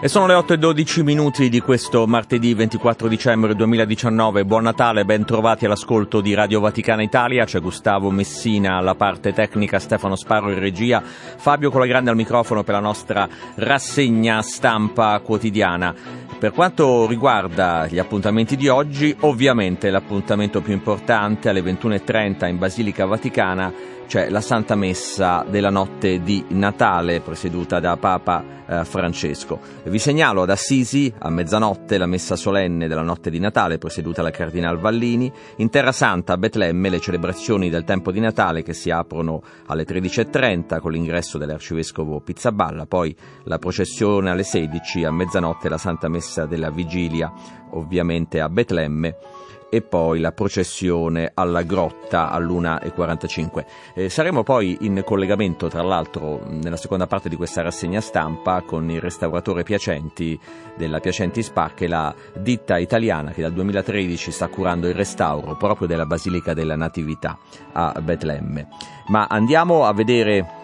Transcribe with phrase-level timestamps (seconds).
[0.00, 4.44] E sono le 8 e 12 minuti di questo martedì 24 dicembre 2019.
[4.44, 7.44] Buon Natale, ben trovati all'ascolto di Radio Vaticana Italia.
[7.44, 12.74] C'è Gustavo Messina alla parte tecnica, Stefano Sparro in regia, Fabio Colagrande al microfono per
[12.74, 15.92] la nostra rassegna stampa quotidiana.
[16.38, 23.04] Per quanto riguarda gli appuntamenti di oggi, ovviamente l'appuntamento più importante alle 21.30 in Basilica
[23.04, 29.60] Vaticana c'è la Santa Messa della notte di Natale presieduta da Papa eh, Francesco.
[29.84, 34.30] Vi segnalo ad Assisi a mezzanotte la messa solenne della notte di Natale presieduta dal
[34.30, 38.90] Cardinal Vallini, in Terra Santa a Betlemme le celebrazioni del tempo di Natale che si
[38.90, 45.76] aprono alle 13.30 con l'ingresso dell'Arcivescovo Pizzaballa, poi la processione alle 16 a mezzanotte la
[45.76, 47.30] Santa Messa della Vigilia
[47.72, 49.16] ovviamente a Betlemme
[49.70, 53.64] e poi la processione alla grotta all'1.45.
[53.94, 58.90] Eh, saremo poi in collegamento, tra l'altro, nella seconda parte di questa rassegna stampa con
[58.90, 60.38] il restauratore Piacenti
[60.76, 65.56] della Piacenti Spa, che è la ditta italiana che dal 2013 sta curando il restauro
[65.56, 67.38] proprio della Basilica della Natività
[67.72, 68.68] a Betlemme.
[69.08, 70.57] Ma andiamo a vedere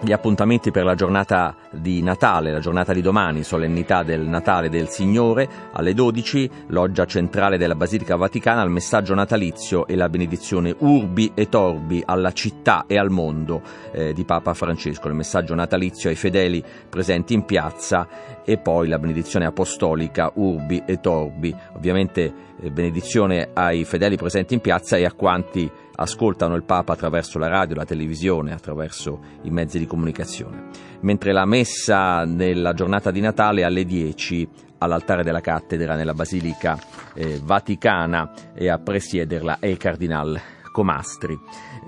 [0.00, 4.88] gli appuntamenti per la giornata di Natale, la giornata di domani, solennità del Natale del
[4.88, 11.32] Signore, alle 12, loggia centrale della Basilica Vaticana, il messaggio natalizio e la benedizione Urbi
[11.34, 16.16] e Torbi alla città e al mondo eh, di Papa Francesco, il messaggio natalizio ai
[16.16, 18.06] fedeli presenti in piazza
[18.44, 24.60] e poi la benedizione apostolica Urbi e Torbi, ovviamente eh, benedizione ai fedeli presenti in
[24.60, 29.78] piazza e a quanti ascoltano il Papa attraverso la radio, la televisione, attraverso i mezzi
[29.78, 30.68] di comunicazione.
[31.00, 36.78] Mentre la messa nella giornata di Natale alle 10 all'altare della cattedra nella Basilica
[37.14, 40.40] eh, Vaticana e a presiederla è il Cardinal
[40.70, 41.36] Comastri.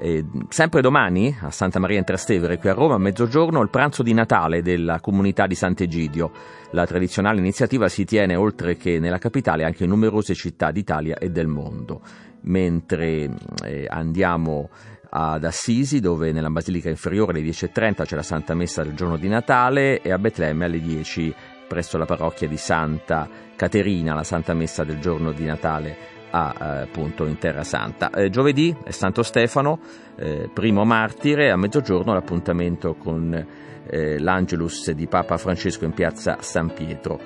[0.02, 4.02] Eh, sempre domani a Santa Maria in Trastevere, qui a Roma, a mezzogiorno, il pranzo
[4.02, 6.32] di Natale della comunità di Sant'Egidio.
[6.72, 11.30] La tradizionale iniziativa si tiene oltre che nella capitale anche in numerose città d'Italia e
[11.30, 12.00] del mondo
[12.42, 13.30] mentre
[13.64, 14.70] eh, andiamo
[15.10, 19.28] ad Assisi dove nella Basilica Inferiore alle 10.30 c'è la Santa Messa del giorno di
[19.28, 21.34] Natale e a Betlemme alle 10
[21.66, 27.24] presso la parrocchia di Santa Caterina la Santa Messa del giorno di Natale a, eh,
[27.24, 28.10] in Terra Santa.
[28.10, 29.80] Eh, giovedì è Santo Stefano,
[30.16, 33.46] eh, primo martire, a mezzogiorno l'appuntamento con
[33.86, 37.20] eh, l'Angelus di Papa Francesco in piazza San Pietro.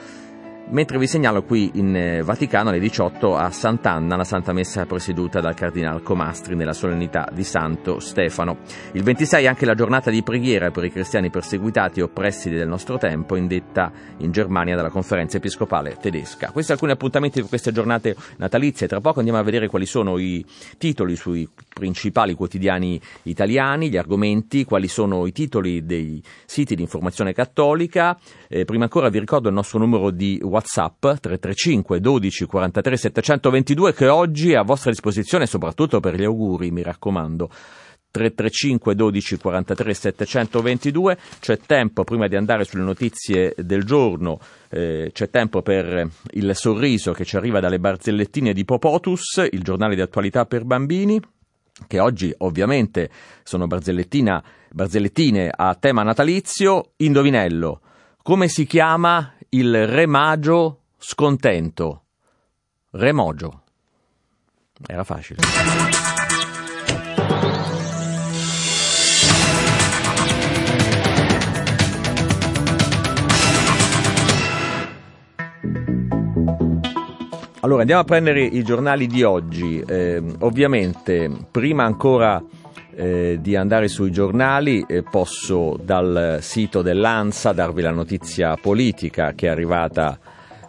[0.66, 5.41] Mentre vi segnalo qui in eh, Vaticano alle 18 a Sant'Anna la Santa Messa presieduta
[5.41, 8.58] dal Cardinal Comastri nella solennità di Santo Stefano.
[8.92, 12.66] Il 26 è anche la giornata di preghiera per i cristiani perseguitati e oppressi del
[12.66, 16.50] nostro tempo, indetta in Germania dalla conferenza episcopale tedesca.
[16.50, 18.88] Questi alcuni appuntamenti per queste giornate natalizie.
[18.88, 20.44] Tra poco andiamo a vedere quali sono i
[20.78, 27.34] titoli sui principali quotidiani italiani, gli argomenti, quali sono i titoli dei siti di informazione
[27.34, 28.18] cattolica.
[28.48, 34.08] Eh, prima ancora vi ricordo il nostro numero di WhatsApp 335 12 43 722 che
[34.08, 37.50] oggi è a vostra disposizione soprattutto per gli auguri, mi raccomando.
[38.14, 44.38] 335 12 43 722 c'è tempo prima di andare sulle notizie del giorno
[44.70, 49.96] eh, c'è tempo per il sorriso che ci arriva dalle barzellettine di Popotus il giornale
[49.96, 51.20] di attualità per bambini
[51.86, 53.10] che oggi ovviamente
[53.42, 57.80] sono barzellettine a tema natalizio indovinello
[58.24, 62.04] come si chiama il re magio scontento.
[62.92, 63.64] Remogio.
[64.86, 65.40] Era facile.
[77.64, 79.82] Allora andiamo a prendere i giornali di oggi.
[79.87, 82.38] Eh, ovviamente, prima ancora
[82.94, 89.46] eh, di andare sui giornali, eh, posso dal sito dell'ANSA darvi la notizia politica che
[89.46, 90.19] è arrivata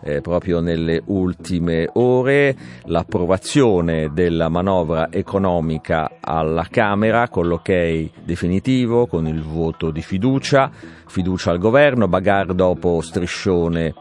[0.01, 2.56] eh, proprio nelle ultime ore,
[2.86, 10.71] l'approvazione della manovra economica alla Camera con l'ok definitivo, con il voto di fiducia,
[11.07, 13.94] fiducia al governo, bagar dopo striscione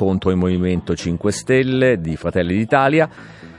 [0.00, 3.06] contro il Movimento 5 Stelle di Fratelli d'Italia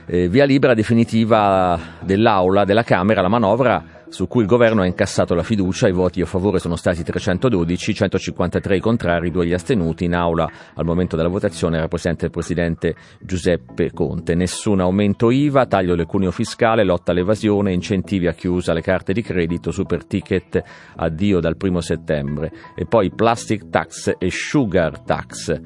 [0.06, 5.34] eh, via libera definitiva dell'Aula, della Camera, la manovra su cui il governo ha incassato
[5.34, 10.04] la fiducia, i voti a favore sono stati 312, 153 i contrari, due gli astenuti,
[10.04, 14.34] in aula al momento della votazione era presente il presidente Giuseppe Conte.
[14.34, 19.22] Nessun aumento IVA, taglio del cuneo fiscale, lotta all'evasione, incentivi a chiusa le carte di
[19.22, 20.62] credito, super ticket
[20.96, 22.52] addio dal primo settembre.
[22.76, 25.58] E poi plastic tax e sugar tax,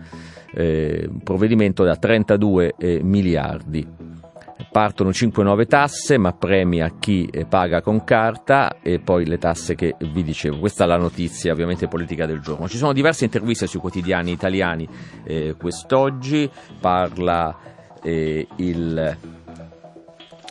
[0.57, 3.87] eh, provvedimento da 32 eh, miliardi.
[4.73, 9.39] Partono 5 nuove tasse, ma premi a chi eh, paga con carta e poi le
[9.39, 10.59] tasse che vi dicevo.
[10.59, 12.69] Questa è la notizia ovviamente politica del giorno.
[12.69, 14.89] Ci sono diverse interviste sui quotidiani italiani
[15.25, 16.51] eh, quest'oggi,
[16.81, 17.55] parla
[18.03, 19.17] eh, il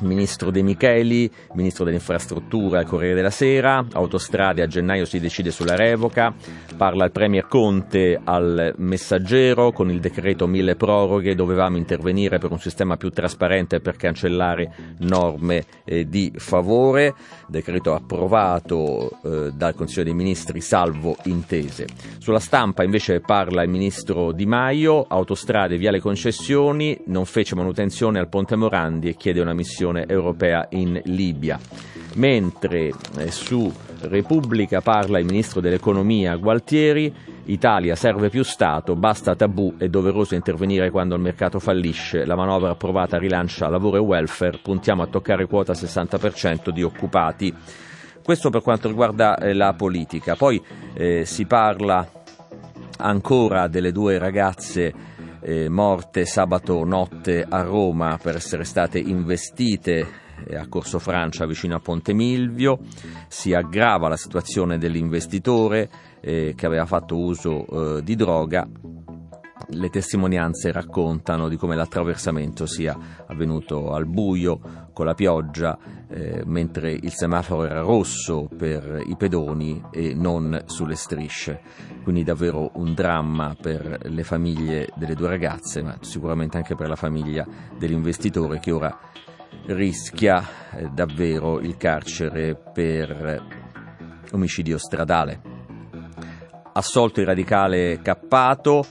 [0.01, 5.75] Ministro De Micheli, Ministro dell'Infrastruttura al Corriere della Sera, Autostrade a gennaio si decide sulla
[5.75, 6.33] revoca,
[6.75, 12.59] parla il Premier Conte al Messaggero con il decreto mille proroghe, dovevamo intervenire per un
[12.59, 17.13] sistema più trasparente per cancellare norme eh, di favore,
[17.47, 21.87] decreto approvato eh, dal Consiglio dei Ministri salvo intese.
[22.17, 28.19] Sulla stampa invece parla il Ministro Di Maio, Autostrade via le concessioni, non fece manutenzione
[28.19, 31.59] al Ponte Morandi e chiede una missione missione europea in Libia.
[32.15, 33.71] Mentre eh, su
[34.01, 37.13] Repubblica parla il ministro dell'economia Gualtieri,
[37.45, 42.71] Italia serve più Stato, basta tabù, è doveroso intervenire quando il mercato fallisce, la manovra
[42.71, 47.53] approvata rilancia lavoro e welfare, puntiamo a toccare quota 60% di occupati.
[48.23, 50.35] Questo per quanto riguarda eh, la politica.
[50.35, 50.59] Poi
[50.93, 52.09] eh, si parla
[52.97, 55.14] ancora delle due ragazze
[55.47, 60.07] eh, morte sabato notte a Roma per essere state investite
[60.47, 62.79] eh, a Corso Francia vicino a Ponte Milvio,
[63.27, 65.87] si aggrava la situazione dell'investitore
[66.19, 68.67] eh, che aveva fatto uso eh, di droga.
[69.67, 72.97] Le testimonianze raccontano di come l'attraversamento sia
[73.27, 75.77] avvenuto al buio, con la pioggia,
[76.07, 81.59] eh, mentre il semaforo era rosso per i pedoni e non sulle strisce.
[82.01, 86.95] Quindi davvero un dramma per le famiglie delle due ragazze, ma sicuramente anche per la
[86.95, 87.45] famiglia
[87.77, 88.97] dell'investitore che ora
[89.67, 93.43] rischia eh, davvero il carcere per
[94.31, 95.41] omicidio stradale.
[96.71, 98.85] Assolto il radicale Cappato,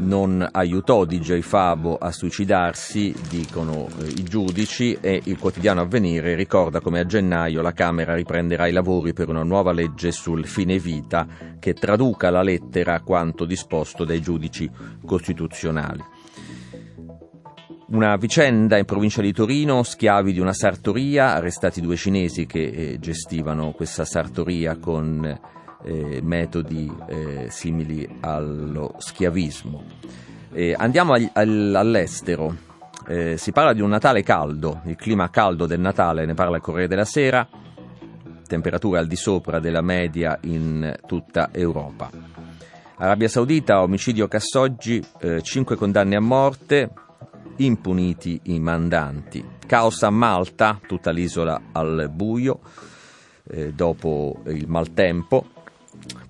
[0.00, 6.80] non aiutò DJ Fabo a suicidarsi, dicono eh, i giudici, e il quotidiano Avvenire ricorda
[6.80, 11.26] come a gennaio la Camera riprenderà i lavori per una nuova legge sul fine vita
[11.58, 14.70] che traduca alla lettera quanto disposto dai giudici
[15.04, 16.02] costituzionali.
[17.88, 22.98] Una vicenda in provincia di Torino, schiavi di una sartoria, arrestati due cinesi che eh,
[23.00, 25.40] gestivano questa sartoria con
[25.84, 29.82] eh, metodi eh, simili allo schiavismo.
[30.52, 32.54] Eh, andiamo ag- all- all'estero.
[33.06, 36.62] Eh, si parla di un Natale caldo, il clima caldo del Natale, ne parla il
[36.62, 37.46] Corriere della Sera,
[38.46, 42.10] temperatura al di sopra della media in tutta Europa.
[42.96, 45.02] Arabia Saudita, omicidio Cassoggi,
[45.42, 46.90] 5 eh, condanne a morte,
[47.56, 49.42] impuniti i mandanti.
[49.66, 52.60] Caos a Malta, tutta l'isola al buio,
[53.48, 55.46] eh, dopo il maltempo.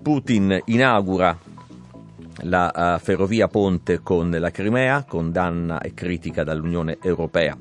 [0.01, 1.37] Putin inaugura
[2.43, 7.57] la uh, ferrovia ponte con la Crimea, condanna e critica dall'Unione Europea.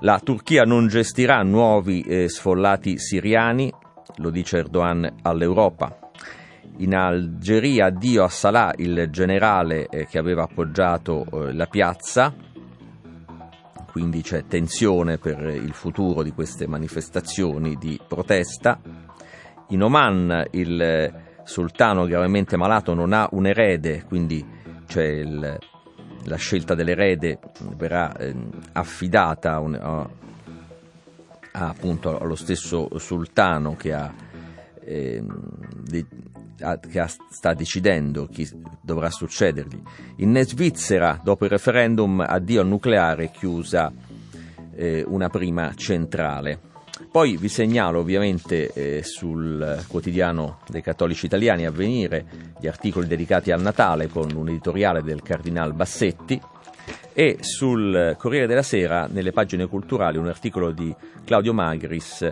[0.00, 3.72] La Turchia non gestirà nuovi eh, sfollati siriani,
[4.16, 6.10] lo dice Erdogan all'Europa.
[6.78, 12.34] In Algeria addio a Salah, il generale eh, che aveva appoggiato eh, la piazza,
[13.92, 18.80] quindi c'è tensione per il futuro di queste manifestazioni di protesta.
[19.68, 24.44] In Oman il sultano gravemente malato non ha un erede, quindi
[24.86, 25.58] cioè il,
[26.24, 27.38] la scelta dell'erede
[27.76, 28.34] verrà eh,
[28.72, 30.08] affidata un, a,
[31.52, 34.12] a, appunto allo stesso sultano che, ha,
[34.80, 35.22] eh,
[35.80, 36.06] de,
[36.60, 38.48] a, che sta decidendo chi
[38.80, 39.80] dovrà succedergli.
[40.16, 43.92] In Svizzera, dopo il referendum addio al nucleare, chiusa
[44.74, 46.70] eh, una prima centrale.
[47.10, 52.24] Poi vi segnalo ovviamente eh, sul quotidiano dei cattolici italiani Avvenire
[52.58, 56.40] gli articoli dedicati al Natale con un editoriale del Cardinal Bassetti
[57.12, 60.94] e sul Corriere della Sera nelle pagine culturali un articolo di
[61.24, 62.30] Claudio Magris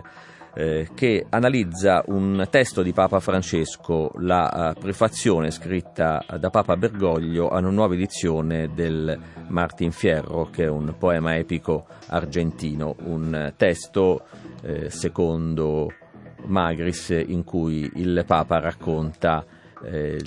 [0.53, 7.49] eh, che analizza un testo di Papa Francesco, la uh, prefazione scritta da Papa Bergoglio
[7.49, 9.17] a una nuova edizione del
[9.47, 14.25] Martin Fierro, che è un poema epico argentino, un testo
[14.63, 15.87] eh, secondo
[16.45, 19.45] Magris in cui il Papa racconta
[19.83, 20.19] eh,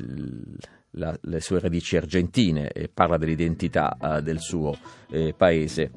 [0.97, 4.77] la, le sue radici argentine e parla dell'identità uh, del suo
[5.11, 5.91] eh, paese.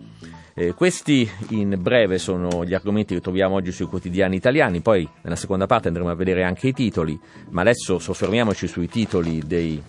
[0.60, 5.36] Eh, questi in breve sono gli argomenti che troviamo oggi sui quotidiani italiani, poi nella
[5.36, 7.16] seconda parte andremo a vedere anche i titoli,
[7.52, 9.80] ma adesso soffermiamoci sui titoli dei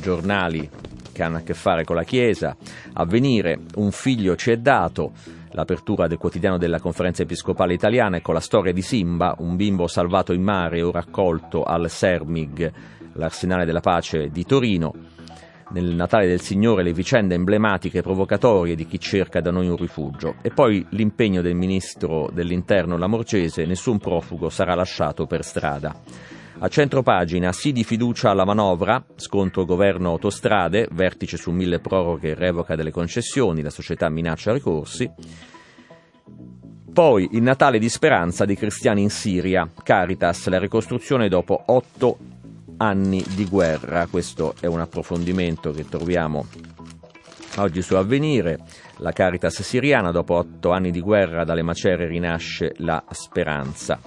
[0.00, 0.70] giornali
[1.10, 2.56] che hanno a che fare con la Chiesa.
[2.92, 5.14] Avvenire, un figlio ci è dato,
[5.50, 9.88] l'apertura del quotidiano della conferenza episcopale italiana e con la storia di Simba, un bimbo
[9.88, 12.72] salvato in mare o raccolto al Sermig,
[13.14, 14.94] l'arsenale della pace di Torino.
[15.74, 19.74] Nel Natale del Signore le vicende emblematiche e provocatorie di chi cerca da noi un
[19.74, 25.92] rifugio e poi l'impegno del ministro dell'interno Lamorgese, nessun profugo sarà lasciato per strada.
[26.58, 32.30] A centro pagina sì di fiducia alla manovra, scontro governo autostrade, vertice su mille proroghe
[32.30, 35.10] e revoca delle concessioni, la società minaccia ricorsi.
[36.92, 42.18] Poi il Natale di speranza dei cristiani in Siria, Caritas, la ricostruzione dopo otto
[42.76, 44.06] anni di guerra.
[44.06, 46.46] Questo è un approfondimento che troviamo
[47.56, 48.58] oggi su Avvenire.
[48.98, 53.98] La Caritas siriana, dopo otto anni di guerra dalle macerie rinasce la speranza.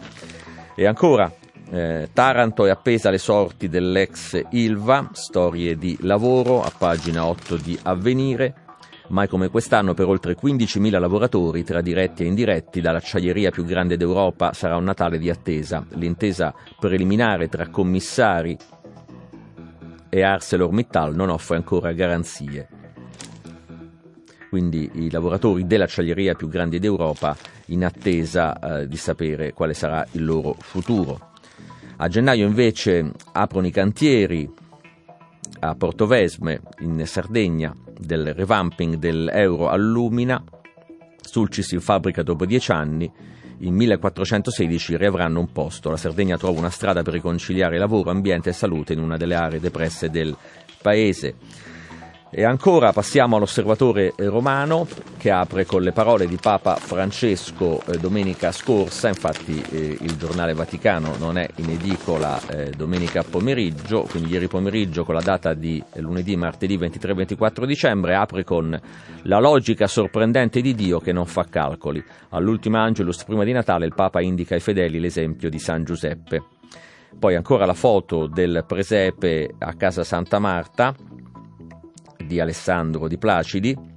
[0.75, 1.31] E ancora
[1.69, 7.77] eh, Taranto è appesa alle sorti dell'ex Ilva, storie di lavoro, a pagina 8 di
[7.83, 8.66] Avvenire.
[9.09, 14.51] Mai come quest'anno per oltre 15.000 lavoratori, tra diretti e indiretti, dall'acciaieria più grande d'Europa
[14.51, 15.85] sarà un Natale di attesa.
[15.91, 18.57] L'intesa preliminare tra commissari
[20.09, 22.67] e ArcelorMittal non offre ancora garanzie.
[24.49, 27.35] Quindi i lavoratori dell'acciaieria più grande d'Europa
[27.67, 31.31] in attesa eh, di sapere quale sarà il loro futuro.
[31.97, 34.49] A gennaio invece aprono i cantieri
[35.59, 40.43] a Portovesme in Sardegna del revamping dell'Euro Allumina.
[41.21, 43.11] Sulcis in fabbrica dopo dieci anni.
[43.59, 45.89] In 1416 riavranno un posto.
[45.89, 49.59] La Sardegna trova una strada per riconciliare lavoro, ambiente e salute in una delle aree
[49.59, 50.35] depresse del
[50.81, 51.35] paese.
[52.29, 54.86] E ancora passiamo all'osservatore romano
[55.17, 60.53] che apre con le parole di Papa Francesco eh, domenica scorsa, infatti eh, il giornale
[60.53, 65.81] Vaticano non è in edicola eh, domenica pomeriggio, quindi ieri pomeriggio con la data di
[65.93, 68.77] eh, lunedì, martedì 23-24 dicembre, apre con
[69.24, 72.03] la logica sorprendente di Dio che non fa calcoli.
[72.29, 76.43] All'ultima Angelus prima di Natale il Papa indica ai fedeli l'esempio di San Giuseppe.
[77.17, 80.93] Poi ancora la foto del presepe a casa Santa Marta,
[82.27, 83.96] di Alessandro Di Placidi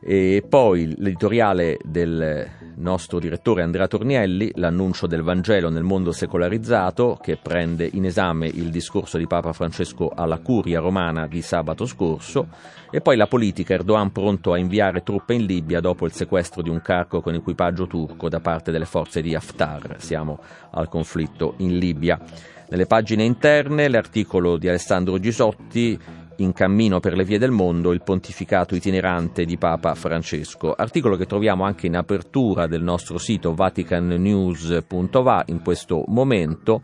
[0.00, 7.36] e poi l'editoriale del nostro direttore Andrea Tornielli, l'annuncio del Vangelo nel mondo secolarizzato, che
[7.36, 12.46] prende in esame il discorso di Papa Francesco alla curia romana di sabato scorso,
[12.90, 16.70] e poi la politica Erdogan pronto a inviare truppe in Libia dopo il sequestro di
[16.70, 19.96] un cargo con equipaggio turco da parte delle forze di Haftar.
[19.98, 20.38] Siamo
[20.70, 22.20] al conflitto in Libia.
[22.68, 25.98] Nelle pagine interne l'articolo di Alessandro Gisotti
[26.38, 31.26] in cammino per le vie del mondo il pontificato itinerante di Papa Francesco, articolo che
[31.26, 36.82] troviamo anche in apertura del nostro sito vaticannews.va in questo momento.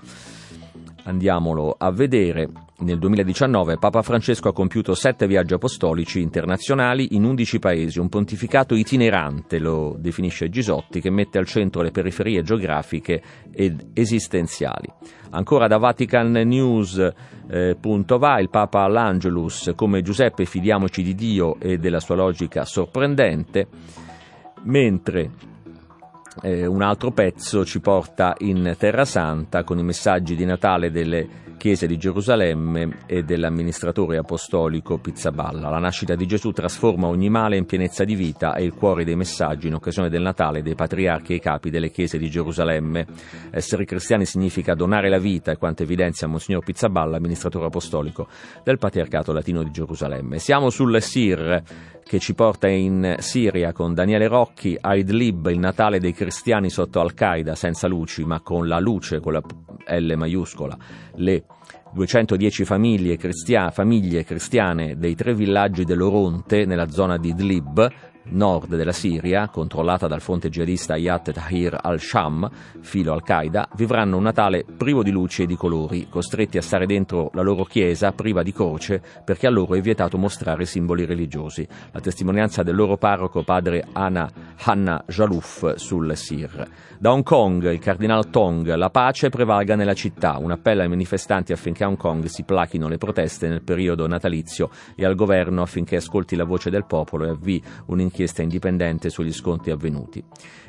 [1.04, 2.48] Andiamolo a vedere.
[2.78, 8.74] Nel 2019 Papa Francesco ha compiuto sette viaggi apostolici internazionali in undici paesi, un pontificato
[8.74, 14.88] itinerante, lo definisce Gisotti, che mette al centro le periferie geografiche ed esistenziali.
[15.30, 22.16] Ancora da VaticanNews.va eh, il Papa all'Angelus, come Giuseppe fidiamoci di Dio e della sua
[22.16, 23.68] logica sorprendente,
[24.62, 25.30] mentre
[26.42, 31.43] eh, un altro pezzo ci porta in Terra Santa con i messaggi di Natale delle
[31.64, 35.70] Chiese di Gerusalemme e dell'amministratore apostolico Pizzaballa.
[35.70, 39.16] La nascita di Gesù trasforma ogni male in pienezza di vita e il cuore dei
[39.16, 43.06] messaggi in occasione del Natale dei patriarchi e capi delle Chiese di Gerusalemme.
[43.50, 48.28] Essere cristiani significa donare la vita e quanto evidenzia Monsignor Pizzaballa, amministratore apostolico
[48.62, 50.38] del Patriarcato Latino di Gerusalemme.
[50.40, 51.62] Siamo sul SIR
[52.04, 57.00] che ci porta in Siria con Daniele Rocchi, Aid Lib, il Natale dei cristiani sotto
[57.00, 59.40] Al-Qaeda, senza luci, ma con la luce, con la
[59.86, 60.76] L maiuscola,
[61.14, 61.44] le
[61.94, 67.88] 210 famiglie, cristia- famiglie cristiane dei tre villaggi dell'Oronte nella zona di Idlib,
[68.30, 72.48] nord della Siria, controllata dal fonte jihadista Ayat Tahir al-Sham,
[72.80, 77.30] filo al-Qaeda, vivranno un Natale privo di luci e di colori, costretti a stare dentro
[77.34, 81.66] la loro chiesa priva di croce perché a loro è vietato mostrare simboli religiosi.
[81.92, 84.30] La testimonianza del loro parroco padre Anna
[84.64, 86.66] Hanna Jalouf sul Sir.
[86.98, 91.52] Da Hong Kong, il cardinal Tong, la pace prevalga nella città, un appello ai manifestanti
[91.52, 95.96] affinché a Hong Kong si plachino le proteste nel periodo natalizio e al governo affinché
[95.96, 100.22] ascolti la voce del popolo e avvii un un'inchiesta indipendente sugli scontri avvenuti.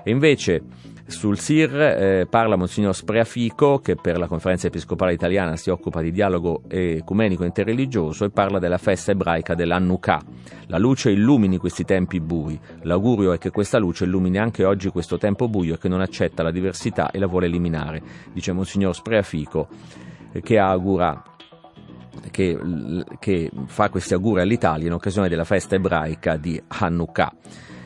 [0.04, 0.64] E invece
[1.06, 6.12] sul SIR eh, parla Monsignor Spreafico che per la conferenza episcopale italiana si occupa di
[6.12, 10.24] dialogo ecumenico interreligioso e parla della festa ebraica dell'Annukah.
[10.68, 12.60] La luce illumini questi tempi bui.
[12.82, 16.42] L'augurio è che questa luce illumini anche oggi questo tempo buio e che non accetta
[16.42, 18.02] la diversità e la vuole eliminare,
[18.34, 19.68] dice Monsignor Spreafico
[20.42, 21.24] che augura
[22.32, 22.58] che,
[23.20, 27.34] che, fa questi auguri all'Italia in occasione della festa ebraica di Hanukkah.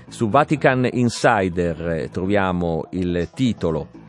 [0.08, 4.08] Su Vatican Insider eh, troviamo il titolo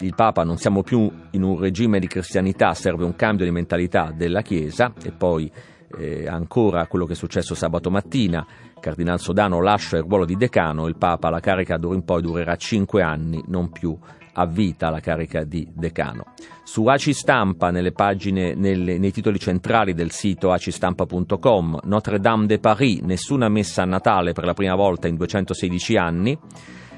[0.00, 4.12] il Papa non siamo più in un regime di cristianità, serve un cambio di mentalità
[4.14, 5.50] della Chiesa e poi
[5.96, 8.46] eh, ancora quello che è successo sabato mattina,
[8.78, 12.56] Cardinal Sodano lascia il ruolo di decano, il Papa la carica d'ora in poi durerà
[12.56, 13.96] cinque anni, non più
[14.38, 16.26] a vita la carica di decano.
[16.62, 22.58] Su ACI Stampa, nelle pagine, nelle, nei titoli centrali del sito acistampa.com, Notre Dame de
[22.58, 26.38] Paris, nessuna messa a Natale per la prima volta in 216 anni,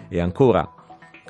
[0.08, 0.68] e ancora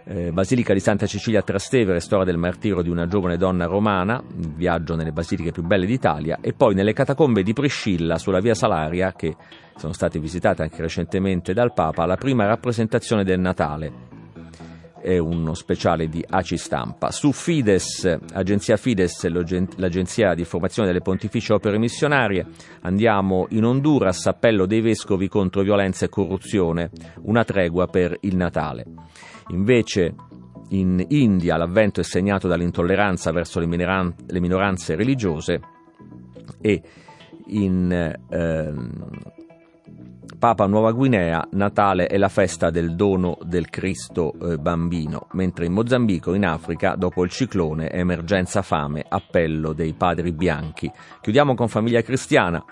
[0.05, 4.23] eh, Basilica di Santa Cecilia a Trastevere, storia del martirio di una giovane donna romana,
[4.27, 9.13] viaggio nelle basiliche più belle d'Italia, e poi nelle catacombe di Priscilla sulla via Salaria,
[9.13, 9.37] che
[9.77, 14.08] sono state visitate anche recentemente dal Papa, la prima rappresentazione del Natale
[15.09, 17.11] è uno speciale di ACI Stampa.
[17.11, 19.25] Su Fides, agenzia Fides,
[19.77, 22.45] l'agenzia di formazione delle pontificie opere missionarie,
[22.83, 26.91] andiamo in Honduras, appello dei vescovi contro violenza e corruzione,
[27.23, 28.85] una tregua per il Natale.
[29.49, 30.15] Invece
[30.71, 35.61] in India l'avvento è segnato dall'intolleranza verso le, minoranze religiose
[36.61, 36.83] e
[37.47, 38.73] in eh,
[40.39, 45.73] Papa Nuova Guinea, Natale è la festa del dono del Cristo eh, bambino, mentre in
[45.73, 50.89] Mozambico, in Africa, dopo il ciclone, emergenza fame, appello dei padri bianchi.
[51.21, 52.65] Chiudiamo con famiglia cristiana.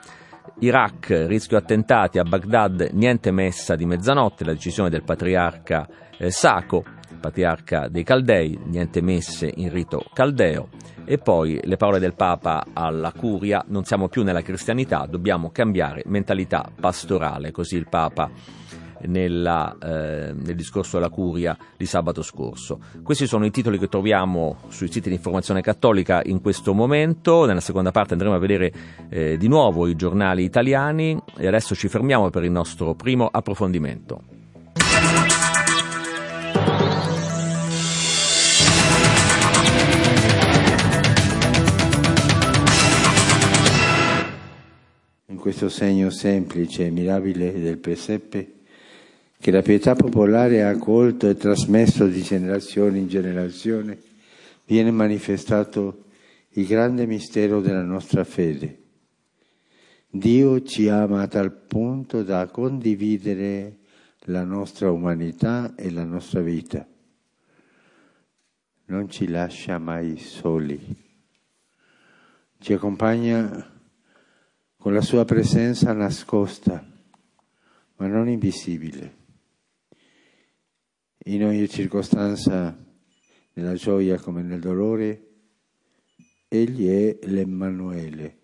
[0.60, 6.84] Iraq, rischio attentati a Baghdad, niente messa di mezzanotte, la decisione del patriarca eh, Saco,
[7.20, 10.68] patriarca dei Caldei, niente messe in rito caldeo.
[11.08, 16.02] E poi le parole del Papa alla Curia, non siamo più nella cristianità, dobbiamo cambiare
[16.06, 18.28] mentalità pastorale, così il Papa
[19.02, 22.80] nella, eh, nel discorso alla Curia di sabato scorso.
[23.04, 27.60] Questi sono i titoli che troviamo sui siti di informazione cattolica in questo momento, nella
[27.60, 28.72] seconda parte andremo a vedere
[29.08, 34.22] eh, di nuovo i giornali italiani e adesso ci fermiamo per il nostro primo approfondimento.
[45.46, 48.54] Questo segno semplice e mirabile del presepe
[49.38, 53.96] che la pietà popolare ha accolto e trasmesso di generazione in generazione,
[54.64, 56.06] viene manifestato
[56.54, 58.82] il grande mistero della nostra fede.
[60.10, 63.76] Dio ci ama a tal punto da condividere
[64.22, 66.84] la nostra umanità e la nostra vita.
[68.86, 71.04] Non ci lascia mai soli.
[72.58, 73.74] Ci accompagna
[74.86, 76.80] con la sua presenza nascosta,
[77.96, 79.16] ma non invisibile.
[81.24, 82.86] In ogni circostanza,
[83.54, 85.30] nella gioia come nel dolore,
[86.46, 88.38] Egli è l'Emmanuele,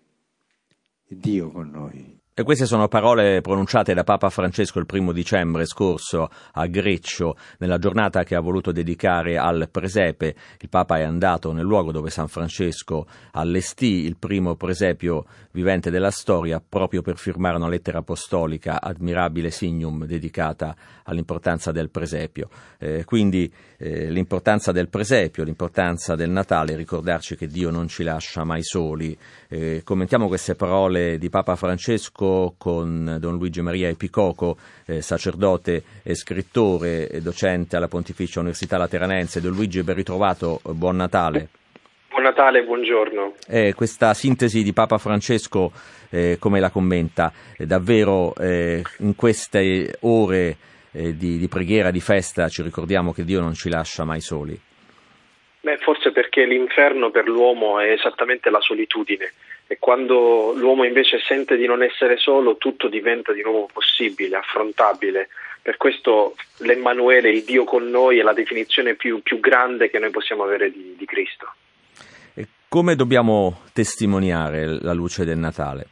[1.07, 2.22] Dio con noi.
[2.35, 7.77] E queste sono parole pronunciate da Papa Francesco il primo dicembre scorso a Greccio, nella
[7.77, 10.33] giornata che ha voluto dedicare al presepe.
[10.59, 16.09] Il Papa è andato nel luogo dove San Francesco allestì il primo presepio vivente della
[16.09, 22.49] storia, proprio per firmare una lettera apostolica, Admirabile Signum, dedicata all'importanza del presepio.
[22.79, 28.45] Eh, quindi eh, l'importanza del presepio, l'importanza del Natale, ricordarci che Dio non ci lascia
[28.45, 29.17] mai soli.
[29.49, 36.15] Eh, commentiamo queste parole di Papa Francesco con Don Luigi Maria Epicocco, eh, sacerdote e
[36.15, 39.41] scrittore e docente alla Pontificia Università Lateranense.
[39.41, 41.49] Don Luigi, ben ritrovato, buon Natale.
[42.07, 43.33] Buon Natale, buongiorno.
[43.47, 45.73] Eh, questa sintesi di Papa Francesco,
[46.09, 47.33] eh, come la commenta?
[47.57, 50.57] davvero eh, in queste ore
[50.93, 54.59] eh, di, di preghiera, di festa, ci ricordiamo che Dio non ci lascia mai soli.
[55.61, 59.31] Beh, forse perché l'inferno per l'uomo è esattamente la solitudine
[59.67, 65.29] e quando l'uomo invece sente di non essere solo tutto diventa di nuovo possibile, affrontabile.
[65.61, 70.09] Per questo l'Emmanuele, il Dio con noi, è la definizione più, più grande che noi
[70.09, 71.53] possiamo avere di, di Cristo.
[72.33, 75.87] E come dobbiamo testimoniare la luce del Natale?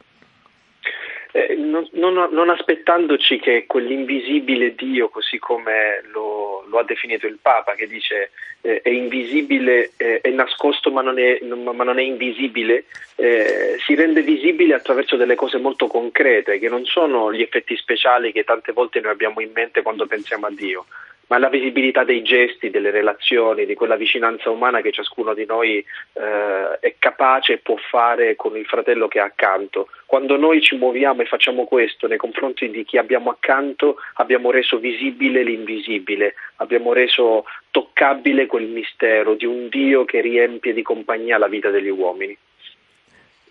[1.72, 7.72] Non, non, non, aspettandoci che quell'invisibile Dio, così come lo, lo ha definito il Papa,
[7.74, 8.30] che dice
[8.60, 12.84] eh, è invisibile, eh, è nascosto ma non è, ma non è invisibile,
[13.16, 18.32] eh, si rende visibile attraverso delle cose molto concrete, che non sono gli effetti speciali
[18.32, 20.84] che tante volte noi abbiamo in mente quando pensiamo a Dio,
[21.28, 25.78] ma la visibilità dei gesti, delle relazioni, di quella vicinanza umana che ciascuno di noi
[25.78, 29.88] eh, è capace e può fare con il fratello che ha accanto.
[30.06, 34.78] Quando noi ci muoviamo e facciamo questo nei confronti di chi abbiamo accanto, abbiamo reso
[34.78, 41.48] visibile l'invisibile, abbiamo reso toccabile quel mistero di un Dio che riempie di compagnia la
[41.48, 42.36] vita degli uomini.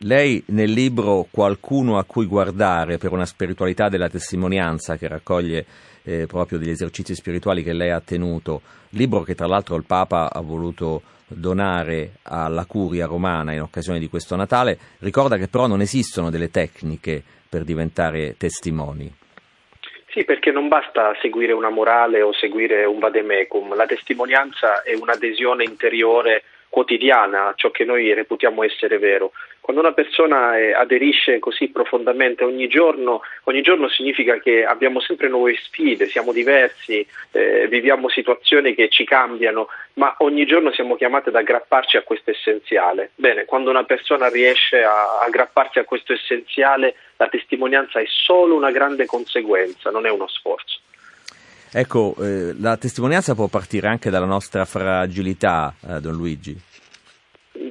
[0.03, 5.65] Lei nel libro Qualcuno a cui guardare per una spiritualità della testimonianza che raccoglie
[6.03, 10.31] eh, proprio degli esercizi spirituali che lei ha tenuto, libro che tra l'altro il Papa
[10.31, 15.81] ha voluto donare alla curia romana in occasione di questo Natale, ricorda che però non
[15.81, 19.13] esistono delle tecniche per diventare testimoni.
[20.09, 25.63] Sì, perché non basta seguire una morale o seguire un vademecum, la testimonianza è un'adesione
[25.63, 29.31] interiore quotidiana a ciò che noi reputiamo essere vero.
[29.61, 35.29] Quando una persona eh, aderisce così profondamente ogni giorno, ogni giorno significa che abbiamo sempre
[35.29, 41.29] nuove sfide, siamo diversi, eh, viviamo situazioni che ci cambiano, ma ogni giorno siamo chiamati
[41.29, 43.11] ad aggrapparci a questo essenziale.
[43.13, 48.71] Bene, quando una persona riesce a aggrapparsi a questo essenziale, la testimonianza è solo una
[48.71, 50.79] grande conseguenza, non è uno sforzo.
[51.71, 56.69] Ecco, eh, la testimonianza può partire anche dalla nostra fragilità, eh, Don Luigi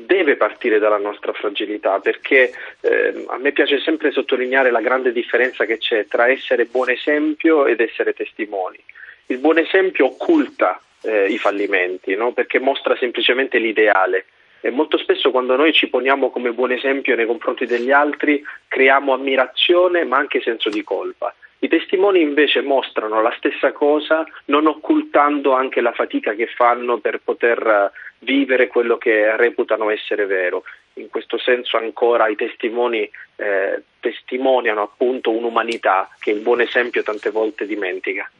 [0.06, 5.64] deve partire dalla nostra fragilità perché eh, a me piace sempre sottolineare la grande differenza
[5.64, 8.78] che c'è tra essere buon esempio ed essere testimoni.
[9.26, 12.32] Il buon esempio occulta eh, i fallimenti no?
[12.32, 14.26] perché mostra semplicemente l'ideale
[14.60, 19.14] e molto spesso quando noi ci poniamo come buon esempio nei confronti degli altri creiamo
[19.14, 21.34] ammirazione ma anche senso di colpa.
[21.62, 27.20] I testimoni invece mostrano la stessa cosa non occultando anche la fatica che fanno per
[27.22, 30.62] poter eh, vivere quello che reputano essere vero.
[30.94, 37.30] In questo senso ancora i testimoni eh, testimoniano appunto un'umanità che il buon esempio tante
[37.30, 38.30] volte dimentica.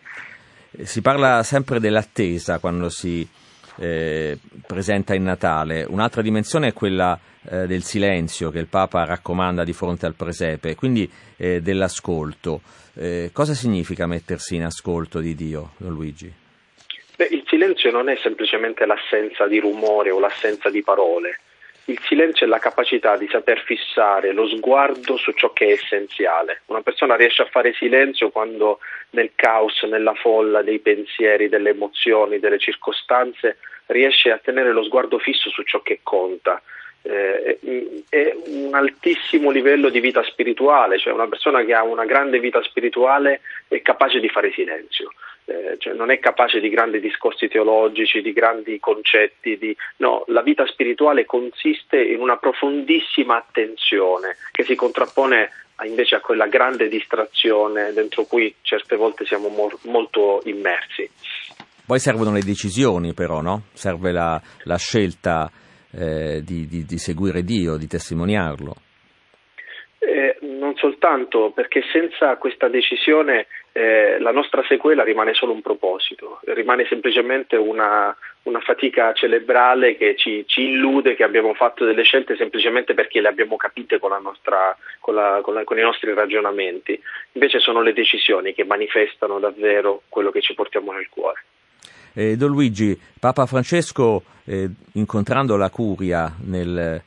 [0.83, 3.27] Si parla sempre dell'attesa quando si
[3.81, 5.87] eh, presenta in Natale.
[5.89, 10.75] Un'altra dimensione è quella eh, del silenzio che il Papa raccomanda di fronte al presepe,
[10.75, 12.61] quindi eh, dell'ascolto.
[12.95, 16.31] Eh, cosa significa mettersi in ascolto di Dio, Don Luigi?
[17.17, 21.41] Beh, il silenzio non è semplicemente l'assenza di rumore o l'assenza di parole.
[21.87, 26.61] Il silenzio è la capacità di saper fissare lo sguardo su ciò che è essenziale.
[26.67, 28.79] Una persona riesce a fare silenzio quando
[29.11, 33.57] nel caos, nella folla dei pensieri, delle emozioni, delle circostanze,
[33.91, 36.61] riesce a tenere lo sguardo fisso su ciò che conta
[37.03, 37.59] eh,
[38.09, 42.63] è un altissimo livello di vita spirituale, cioè una persona che ha una grande vita
[42.63, 45.13] spirituale è capace di fare silenzio.
[45.47, 49.75] Eh, cioè non è capace di grandi discorsi teologici, di grandi concetti, di...
[49.97, 55.51] no, la vita spirituale consiste in una profondissima attenzione che si contrappone
[55.85, 61.09] invece a quella grande distrazione dentro cui certe volte siamo mo- molto immersi.
[61.91, 63.63] Poi servono le decisioni però, no?
[63.73, 65.51] Serve la, la scelta
[65.91, 68.77] eh, di, di, di, seguire Dio, di testimoniarlo.
[69.99, 76.39] Eh, non soltanto, perché senza questa decisione eh, la nostra sequela rimane solo un proposito,
[76.45, 82.37] rimane semplicemente una, una fatica cerebrale che ci, ci, illude che abbiamo fatto delle scelte
[82.37, 87.03] semplicemente perché le abbiamo capite con, nostra, con, la, con, la, con i nostri ragionamenti.
[87.33, 91.43] Invece sono le decisioni che manifestano davvero quello che ci portiamo nel cuore.
[92.13, 97.01] Eh, Don Luigi, Papa Francesco, eh, incontrando la curia nel,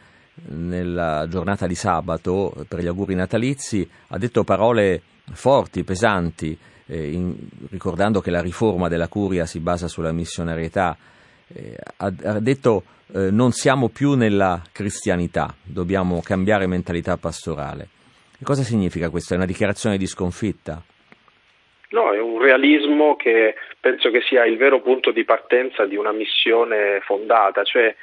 [0.50, 7.36] nella giornata di sabato per gli auguri natalizi, ha detto parole forti, pesanti, eh, in,
[7.70, 10.98] ricordando che la riforma della curia si basa sulla missionarietà.
[11.48, 17.90] Eh, ha, ha, detto eh, non siamo più nella cristianità, dobbiamo cambiare mentalità pastorale.
[18.42, 19.34] Cosa significa questo?
[19.34, 20.84] È una dichiarazione di sconfitta?
[21.94, 26.12] No, è un realismo che penso che sia il vero punto di partenza di una
[26.12, 27.96] missione fondata, cioè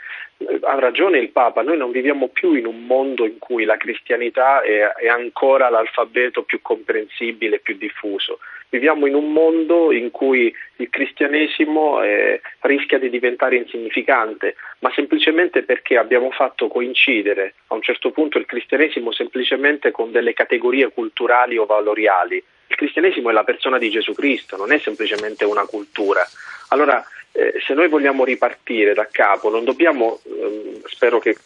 [0.63, 4.63] ha ragione il Papa, noi non viviamo più in un mondo in cui la cristianità
[4.63, 8.39] è, è ancora l'alfabeto più comprensibile, più diffuso.
[8.69, 15.65] Viviamo in un mondo in cui il cristianesimo eh, rischia di diventare insignificante, ma semplicemente
[15.65, 21.59] perché abbiamo fatto coincidere a un certo punto il cristianesimo semplicemente con delle categorie culturali
[21.59, 22.41] o valoriali.
[22.71, 26.23] Il cristianesimo è la persona di Gesù Cristo, non è semplicemente una cultura.
[26.69, 31.37] Allora eh, se noi vogliamo ripartire da capo, non dobbiamo, eh, spero che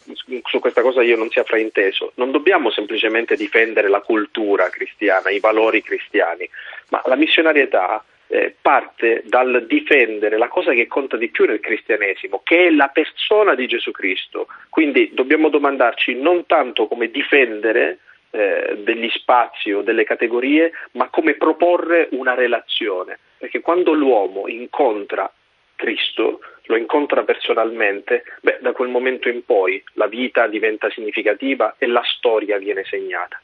[0.43, 5.39] su questa cosa io non sia frainteso, non dobbiamo semplicemente difendere la cultura cristiana, i
[5.39, 6.47] valori cristiani,
[6.89, 12.41] ma la missionarietà eh, parte dal difendere la cosa che conta di più nel cristianesimo,
[12.43, 14.45] che è la persona di Gesù Cristo.
[14.69, 17.97] Quindi dobbiamo domandarci non tanto come difendere
[18.35, 23.17] eh, degli spazi o delle categorie, ma come proporre una relazione.
[23.37, 25.31] Perché quando l'uomo incontra
[25.75, 31.87] Cristo, lo incontra personalmente, beh, da quel momento in poi la vita diventa significativa e
[31.87, 33.39] la storia viene segnata.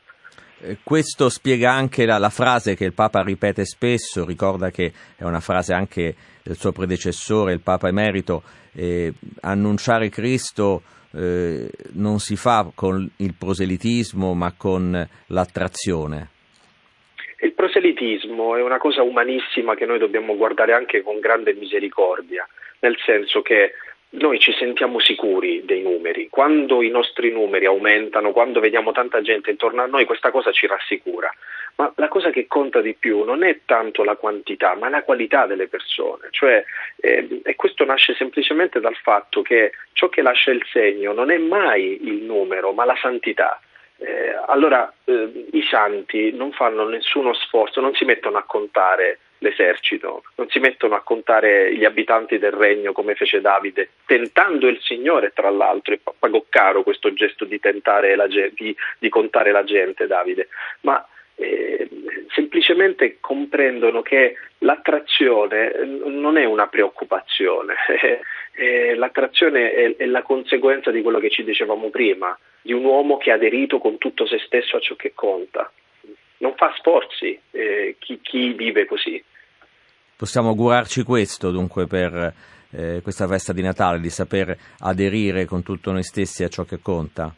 [0.60, 5.24] Eh, questo spiega anche la, la, frase che il Papa ripete spesso, ricorda che è
[5.24, 10.82] una frase anche del suo predecessore, il Papa Emerito, eh, annunciare Cristo
[11.14, 16.30] eh, non si fa con il proselitismo ma con l'attrazione.
[17.42, 22.48] Il proselitismo è una cosa umanissima che noi dobbiamo guardare anche con grande misericordia,
[22.80, 23.74] nel senso che
[24.12, 26.28] noi ci sentiamo sicuri dei numeri.
[26.30, 30.68] Quando i nostri numeri aumentano, quando vediamo tanta gente intorno a noi, questa cosa ci
[30.68, 31.34] rassicura.
[31.76, 35.46] Ma la cosa che conta di più non è tanto la quantità, ma la qualità
[35.46, 36.28] delle persone.
[36.32, 36.64] Cioè,
[36.98, 41.38] eh, e questo nasce semplicemente dal fatto che ciò che lascia il segno non è
[41.38, 43.62] mai il numero, ma la santità.
[43.98, 50.24] Eh, allora eh, i santi non fanno nessuno sforzo, non si mettono a contare l'esercito,
[50.36, 55.32] non si mettono a contare gli abitanti del regno come fece Davide, tentando il Signore
[55.34, 60.48] tra l'altro, e pagò caro questo gesto di la, di, di contare la gente Davide,
[60.82, 61.90] ma eh,
[62.34, 67.76] semplicemente comprendono che l'attrazione non è una preoccupazione,
[68.54, 73.18] eh, l'attrazione è, è la conseguenza di quello che ci dicevamo prima, di un uomo
[73.18, 75.72] che ha aderito con tutto se stesso a ciò che conta.
[76.38, 79.24] Non fa sforzi eh, chi, chi, vive così.
[80.22, 82.32] Possiamo augurarci questo dunque per
[82.70, 86.78] eh, questa festa di Natale, di saper aderire con tutto noi stessi a ciò che
[86.80, 87.34] conta?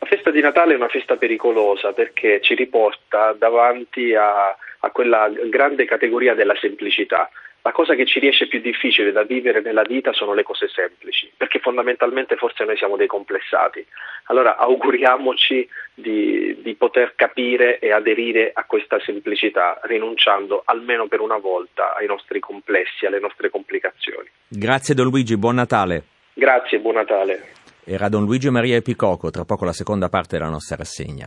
[0.00, 5.30] La festa di Natale è una festa pericolosa perché ci riporta davanti a, a quella
[5.48, 7.30] grande categoria della semplicità.
[7.66, 11.32] La cosa che ci riesce più difficile da vivere nella vita sono le cose semplici,
[11.34, 13.82] perché fondamentalmente forse noi siamo dei complessati.
[14.24, 21.38] Allora auguriamoci di, di, poter capire e aderire a questa semplicità, rinunciando almeno per una
[21.38, 24.28] volta ai nostri complessi, alle nostre complicazioni.
[24.46, 26.02] Grazie Don Luigi, buon Natale.
[26.34, 27.52] Grazie, buon Natale.
[27.82, 31.26] Era Don Luigi Maria Epicoco, tra poco la seconda parte della nostra rassegna.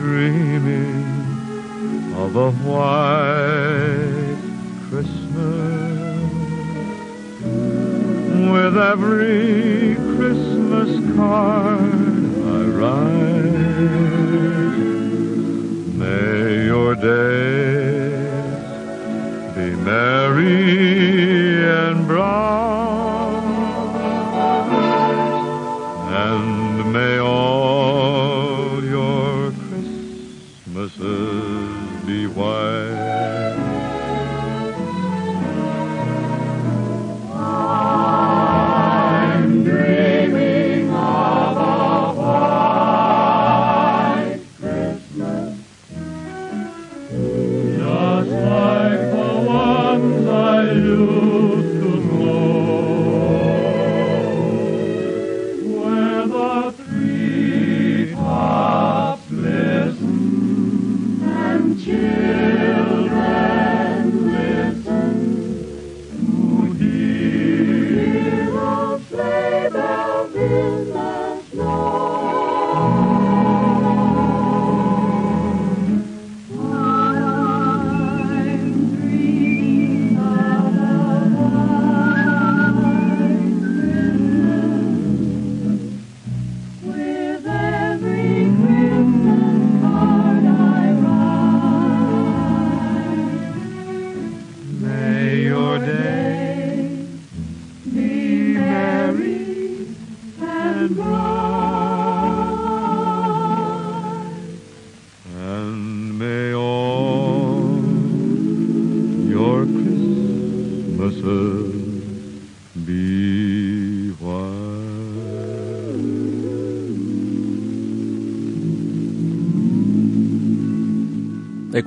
[0.00, 1.04] dreaming
[2.14, 4.38] of a white
[4.88, 6.32] Christmas
[8.52, 12.00] with every Christmas card
[12.44, 13.58] I write.
[15.96, 17.57] May your day
[19.84, 23.44] Mary and brown,
[26.12, 29.52] and may all your
[30.66, 31.06] Christmases
[32.06, 32.77] be white.
[70.58, 71.17] you love.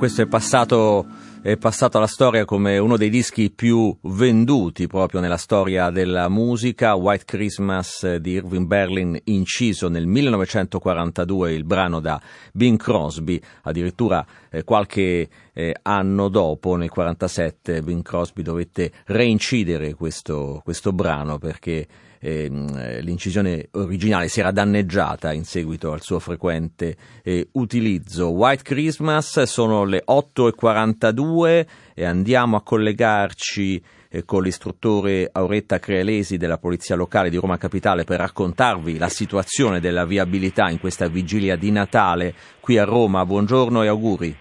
[0.01, 1.05] Questo è passato
[1.43, 6.95] è passato alla storia come uno dei dischi più venduti proprio nella storia della musica,
[6.95, 12.19] White Christmas di Irving Berlin, inciso nel 1942, il brano da
[12.51, 20.61] Bing Crosby, addirittura eh, qualche eh, anno dopo, nel 1947, Bing Crosby dovette reincidere questo,
[20.63, 21.87] questo brano perché
[22.23, 28.29] eh, l'incisione originale si era danneggiata in seguito al suo frequente eh, utilizzo.
[28.29, 36.59] White Christmas sono le 8.42 e andiamo a collegarci eh, con l'istruttore Auretta Crealesi della
[36.59, 41.71] Polizia Locale di Roma Capitale per raccontarvi la situazione della viabilità in questa vigilia di
[41.71, 43.25] Natale qui a Roma.
[43.25, 44.37] Buongiorno e auguri.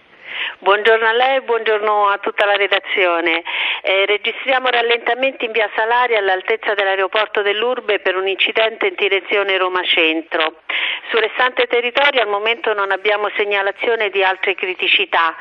[0.61, 3.41] Buongiorno a lei, buongiorno a tutta la redazione.
[3.81, 9.81] Eh, registriamo rallentamenti in via Salaria all'altezza dell'aeroporto dell'Urbe per un incidente in direzione Roma
[9.83, 10.61] Centro.
[11.09, 15.33] Sul restante territorio al momento non abbiamo segnalazione di altre criticità,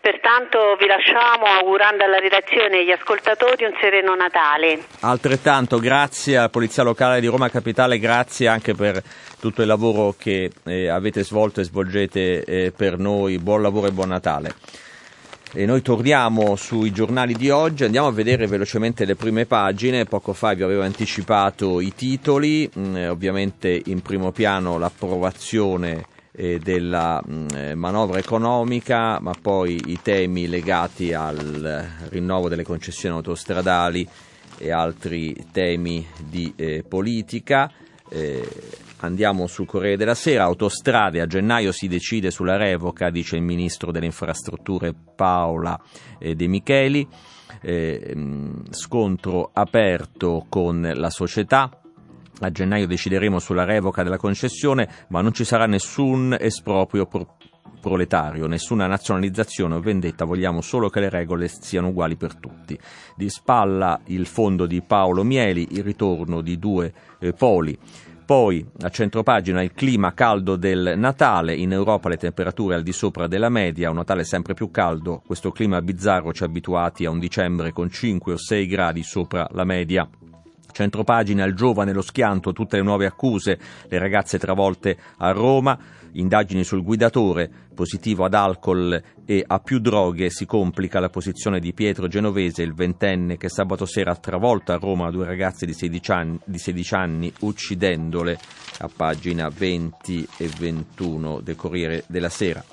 [0.00, 4.84] pertanto vi lasciamo augurando alla redazione e agli ascoltatori un sereno Natale.
[5.02, 9.02] Altrettanto grazie alla Polizia Locale di Roma Capitale, grazie anche per
[9.42, 13.40] tutto il lavoro che eh, avete svolto e svolgete eh, per noi.
[13.40, 14.54] Buon lavoro e buon Natale.
[15.52, 20.32] E noi torniamo sui giornali di oggi, andiamo a vedere velocemente le prime pagine, poco
[20.32, 27.46] fa vi avevo anticipato i titoli, mm, ovviamente in primo piano l'approvazione eh, della mh,
[27.52, 34.08] mm, manovra economica, ma poi i temi legati al rinnovo delle concessioni autostradali
[34.56, 37.68] e altri temi di eh, politica.
[38.08, 38.48] Eh,
[39.02, 43.90] Andiamo sul Corriere della Sera, autostrade, a gennaio si decide sulla revoca, dice il ministro
[43.90, 45.76] delle infrastrutture Paola
[46.20, 47.08] eh, De Micheli,
[47.62, 48.16] eh,
[48.70, 51.80] scontro aperto con la società,
[52.38, 57.36] a gennaio decideremo sulla revoca della concessione, ma non ci sarà nessun esproprio pro-
[57.80, 62.78] proletario, nessuna nazionalizzazione o vendetta, vogliamo solo che le regole siano uguali per tutti.
[63.16, 67.76] Di spalla il fondo di Paolo Mieli, il ritorno di due eh, poli.
[68.24, 73.26] Poi a centropagina il clima caldo del Natale, in Europa le temperature al di sopra
[73.26, 77.18] della media, un Natale sempre più caldo, questo clima bizzarro ci ha abituati a un
[77.18, 80.08] dicembre con 5 o 6 gradi sopra la media.
[80.72, 83.58] Centropagina il giovane, lo schianto, tutte le nuove accuse,
[83.88, 85.78] le ragazze travolte a Roma,
[86.12, 91.72] indagini sul guidatore, positivo ad alcol e a più droghe, si complica la posizione di
[91.72, 96.10] Pietro Genovese, il ventenne che sabato sera ha travolto a Roma due ragazze di 16
[96.10, 98.38] anni, di 16 anni uccidendole,
[98.78, 102.71] a pagina 20 e 21 del Corriere della Sera.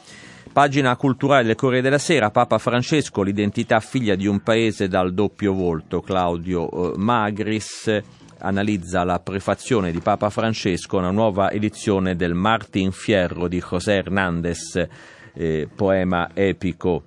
[0.51, 5.53] Pagina culturale del Corriere della Sera, Papa Francesco, l'identità figlia di un paese dal doppio
[5.53, 8.01] volto, Claudio eh, Magris
[8.39, 14.87] analizza la prefazione di Papa Francesco una nuova edizione del Martin Fierro di José Hernández,
[15.33, 17.03] eh, poema epico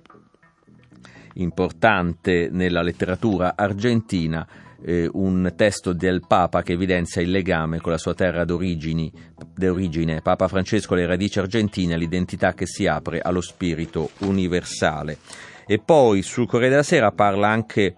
[1.35, 4.47] importante nella letteratura argentina,
[4.85, 10.47] eh, un testo del Papa che evidenzia il legame con la sua terra d'origine, Papa
[10.47, 15.17] Francesco, le radici argentine, l'identità che si apre allo spirito universale.
[15.65, 17.95] E poi sul Corriere della Sera parla anche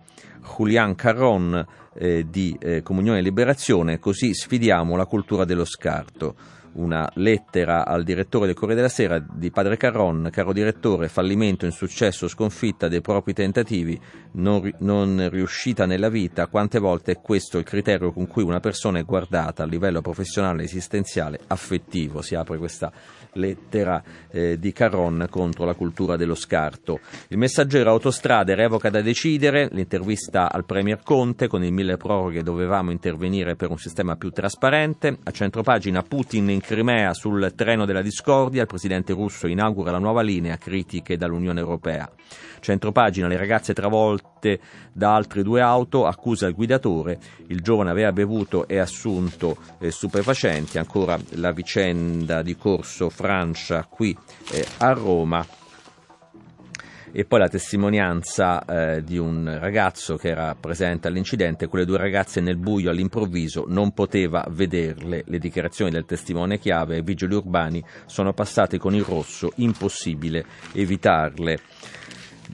[0.56, 6.36] Julian Carron eh, di eh, Comunione e Liberazione, così sfidiamo la cultura dello scarto
[6.76, 12.28] una lettera al direttore del Corriere della Sera di Padre Carron, caro direttore, fallimento, insuccesso,
[12.28, 14.00] sconfitta dei propri tentativi,
[14.34, 19.00] non, non, riuscita nella vita, quante volte è questo il criterio con cui una persona
[19.00, 22.92] è guardata a livello professionale, esistenziale, affettivo, si apre questa
[23.36, 27.00] lettera eh, di Carron contro la cultura dello scarto.
[27.30, 31.48] Il messaggero autostrade revoca da decidere, l'intervista al Premier Conte.
[31.48, 36.62] Con il mille proroghe dovevamo intervenire per un sistema più trasparente, a centropagina Putin in
[36.66, 42.10] Crimea sul treno della discordia, il presidente russo inaugura la nuova linea, critiche dall'Unione Europea.
[42.60, 44.60] Centropagina, le ragazze travolte
[44.92, 50.80] da altre due auto, accusa il guidatore, il giovane aveva bevuto e assunto eh, stupefacenti,
[50.80, 54.18] ancora la vicenda di Corso Francia qui
[54.52, 55.46] eh, a Roma
[57.18, 62.42] e poi la testimonianza eh, di un ragazzo che era presente all'incidente, quelle due ragazze
[62.42, 68.34] nel buio all'improvviso non poteva vederle, le dichiarazioni del testimone chiave e vigili urbani sono
[68.34, 71.60] passate con il rosso, impossibile evitarle.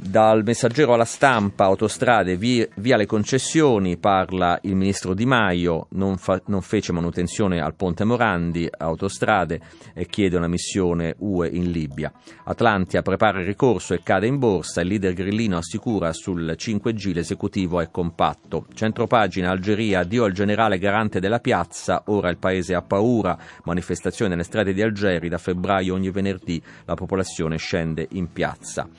[0.03, 6.17] Dal messaggero alla stampa, autostrade, via, via le concessioni, parla il ministro Di Maio, non,
[6.17, 9.61] fa, non, fece manutenzione al ponte Morandi, autostrade
[9.93, 12.11] e chiede una missione UE in Libia.
[12.45, 17.79] Atlantia prepara il ricorso e cade in borsa, il leader grillino assicura sul 5G l'esecutivo
[17.79, 18.65] è compatto.
[18.73, 24.45] Centropagina, Algeria, addio al generale garante della piazza, ora il paese ha paura, manifestazione nelle
[24.45, 28.89] strade di Algeri, da febbraio ogni venerdì la popolazione scende in piazza.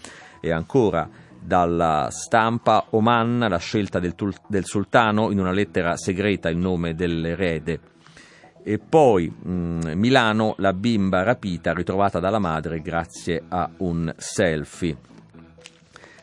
[0.45, 1.09] E ancora
[1.41, 4.15] dalla stampa Oman, la scelta del,
[4.49, 7.81] del sultano, in una lettera segreta il nome dell'erede.
[8.65, 14.97] E poi mh, mm, Milano, la bimba rapita ritrovata dalla madre grazie a un selfie.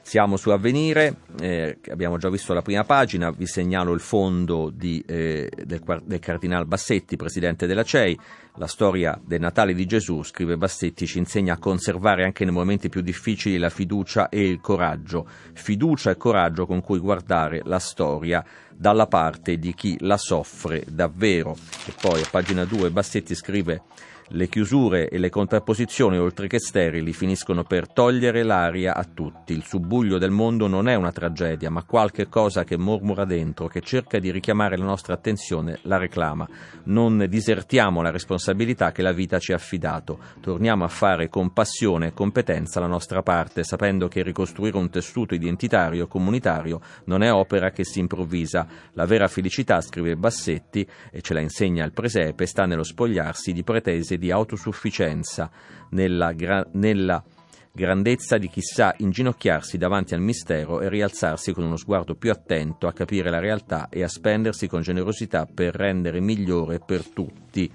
[0.10, 5.03] Siamo su Avvenire, eh, abbiamo già visto la prima pagina, vi segnalo il fondo di,
[5.05, 8.18] eh, del, del, Cardinal Bassetti, presidente della CEI.
[8.55, 12.89] La storia del Natale di Gesù, scrive Bassetti, ci insegna a conservare anche nei momenti
[12.89, 15.28] più difficili la fiducia e il coraggio.
[15.53, 18.43] Fiducia e coraggio con cui guardare la storia
[18.76, 21.55] dalla parte di chi la soffre davvero.
[21.86, 23.84] E poi a pagina 2 Bassetti scrive
[24.30, 29.53] le chiusure e le contrapposizioni, oltre che sterili, finiscono per togliere l'aria a tutti.
[29.53, 33.82] Il subbuglio del mondo non è una tragedia, ma qualche cosa che mormora dentro, che
[33.82, 36.47] cerca di richiamare la nostra attenzione, la reclama.
[36.84, 40.19] Non disertiamo la responsabilità che la vita ci ha affidato.
[40.41, 45.34] Torniamo a fare con passione e competenza la nostra parte, sapendo che ricostruire un tessuto
[45.34, 48.67] identitario e comunitario non è opera che si improvvisa.
[48.93, 53.63] La vera felicità, scrive Bassetti, e ce la insegna il presepe, sta nello spogliarsi di
[53.63, 55.49] pretese di autosufficienza,
[55.89, 57.24] nella, gra- nella
[57.72, 62.86] grandezza di chi sa inginocchiarsi davanti al mistero e rialzarsi con uno sguardo più attento
[62.86, 67.72] a capire la realtà e a spendersi con generosità per rendere migliore per tutti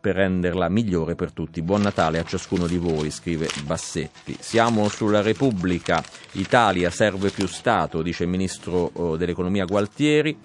[0.00, 1.60] per renderla migliore per tutti.
[1.60, 4.34] Buon Natale a ciascuno di voi, scrive Bassetti.
[4.40, 6.02] Siamo sulla Repubblica,
[6.32, 10.36] Italia serve più Stato, dice il ministro oh, dell'economia Gualtieri.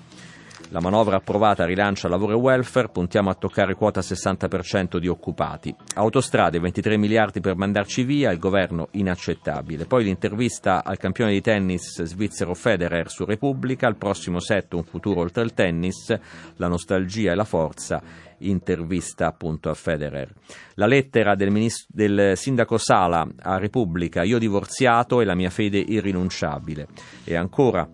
[0.70, 5.74] La manovra approvata rilancia lavoro e welfare, puntiamo a toccare quota 60% di occupati.
[5.96, 9.86] Autostrade 23 miliardi per mandarci via, il governo inaccettabile.
[9.86, 15.22] Poi l'intervista al campione di tennis svizzero Federer su Repubblica, il prossimo set un futuro
[15.22, 16.18] oltre il tennis,
[16.56, 18.02] la nostalgia e la forza,
[18.40, 20.34] intervista appunto a Federer.
[20.76, 25.78] La lettera del, ministro, del sindaco Sala a Repubblica, io divorziato e la mia fede
[25.78, 26.88] irrinunciabile.
[27.24, 27.88] E ancora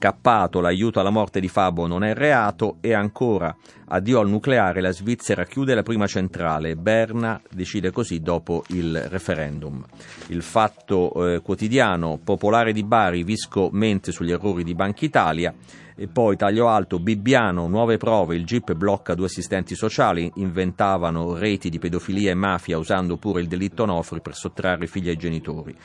[0.00, 3.54] Cappato, l'aiuto alla morte di Fabo non è reato e ancora
[3.88, 9.84] addio al nucleare, la Svizzera chiude la prima centrale, Berna decide così dopo il referendum.
[10.28, 15.52] Il fatto eh, quotidiano popolare di Bari, Visco mente sugli errori di Banca Italia
[15.94, 21.68] e poi taglio alto, Bibbiano, nuove prove, il GIP blocca due assistenti sociali, inventavano reti
[21.68, 25.76] di pedofilia e mafia usando pure il delitto Nofri per sottrarre figli ai genitori.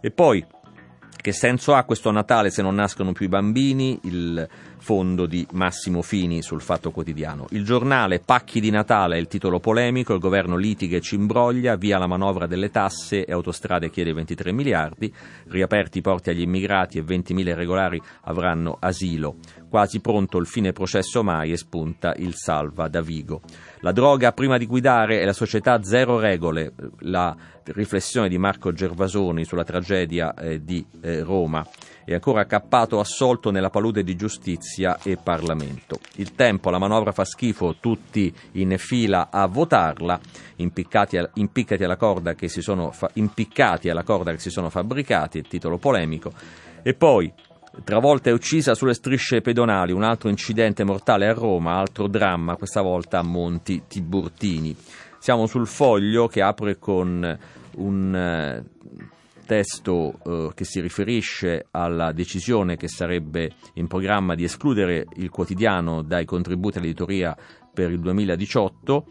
[0.00, 0.42] E poi
[1.20, 3.98] che senso ha questo Natale se non nascono più i bambini?
[4.04, 4.48] Il
[4.78, 7.46] fondo di Massimo Fini sul Fatto Quotidiano.
[7.50, 11.76] Il giornale Pacchi di Natale è il titolo polemico, il governo litiga e ci imbroglia,
[11.76, 15.12] via la manovra delle tasse e autostrade chiede 23 miliardi,
[15.48, 19.36] riaperti i porti agli immigrati e 20.000 irregolari avranno asilo.
[19.68, 23.42] Quasi pronto il fine processo mai e spunta il salva da Vigo.
[23.80, 27.36] La droga prima di guidare è la società zero regole, la
[27.72, 31.66] riflessione di Marco Gervasoni sulla tragedia eh, di eh, Roma
[32.04, 35.98] e ancora cappato assolto nella palude di giustizia e Parlamento.
[36.16, 40.18] Il tempo, la manovra fa schifo, tutti in fila a votarla,
[40.56, 44.70] impiccati, a, impiccati alla corda che si sono fa, impiccati alla corda che si sono
[44.70, 46.32] fabbricati, titolo polemico,
[46.82, 47.30] e poi
[47.84, 52.82] Travolta e uccisa sulle strisce pedonali, un altro incidente mortale a Roma, altro dramma, questa
[52.82, 54.74] volta a Monti Tiburtini.
[55.18, 57.38] Siamo sul foglio che apre con
[57.76, 58.64] un eh,
[59.44, 66.02] testo eh, che si riferisce alla decisione che sarebbe in programma di escludere il quotidiano
[66.02, 67.36] dai contributi all'editoria
[67.72, 69.06] per il 2018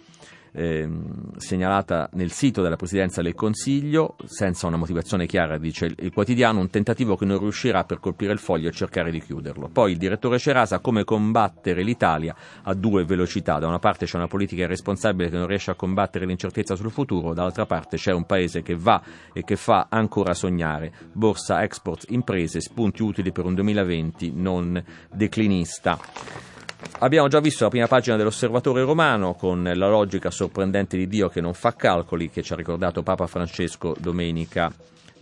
[0.58, 0.90] eh,
[1.38, 6.70] segnalata nel sito della Presidenza del Consiglio, senza una motivazione chiara, dice il quotidiano, un
[6.70, 9.70] tentativo che non riuscirà per colpire il foglio e cercare di chiuderlo.
[9.72, 13.60] Poi il direttore Cerasa, come combattere l'Italia a due velocità.
[13.60, 17.36] Da una parte c'è una politica irresponsabile che non riesce a combattere l'incertezza sul futuro,
[17.36, 19.00] dall'altra parte c'è un paese che va
[19.34, 20.92] e che fa ancora sognare.
[21.14, 24.84] Borsa, export, imprese, spunti utili per un 2020 non
[25.14, 26.57] declinista.
[27.00, 31.42] Abbiamo già visto la prima pagina dell'Osservatore Romano con la logica sorprendente di Dio che
[31.42, 34.72] non fa calcoli che ci ha ricordato Papa Francesco domenica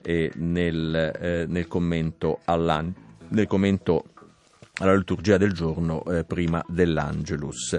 [0.05, 4.03] nel, eh, nel, commento nel, commento
[4.75, 7.77] alla liturgia del giorno eh, prima dell'Angelus.